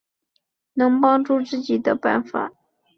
[0.73, 2.51] 能帮助自己的办法